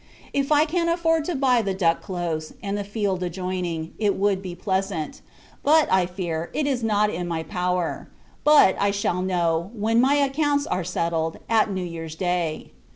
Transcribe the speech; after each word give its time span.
If 0.33 0.51
I 0.51 0.65
can 0.65 0.89
afford 0.89 1.25
to 1.25 1.35
buy 1.35 1.61
the 1.61 1.75
Duck 1.75 2.01
Close, 2.01 2.53
and 2.63 2.75
the 2.75 2.83
field 2.83 3.21
adjoining, 3.21 3.93
it 3.99 4.15
would 4.15 4.41
be 4.41 4.55
pleasant; 4.55 5.21
but, 5.61 5.87
I 5.91 6.07
fear, 6.07 6.49
it 6.55 6.65
is 6.65 6.83
not 6.83 7.11
in 7.11 7.27
my 7.27 7.43
power: 7.43 8.09
but, 8.43 8.75
I 8.79 8.89
shall 8.89 9.21
know, 9.21 9.69
when 9.75 10.01
my 10.01 10.15
accounts 10.15 10.65
are 10.65 10.83
settled, 10.83 11.37
at 11.47 11.69
New 11.71 11.85
Year's 11.85 12.15
Day. 12.15 12.71